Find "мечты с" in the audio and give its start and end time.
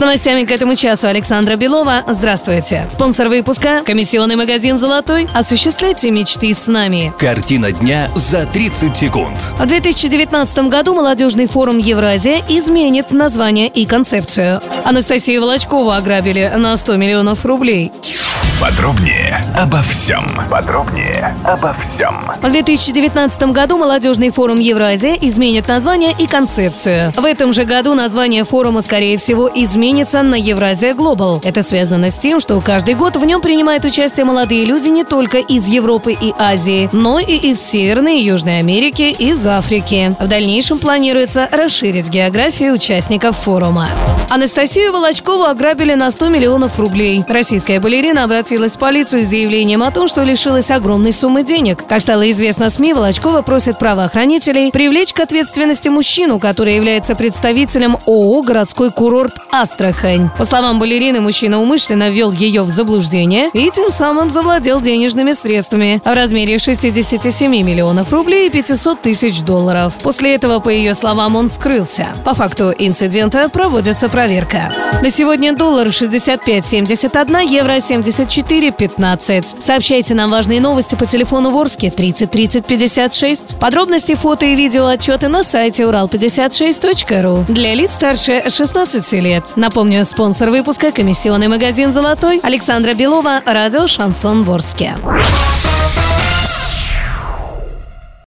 6.10-6.68